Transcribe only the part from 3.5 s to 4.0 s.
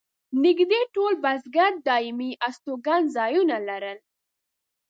لرل.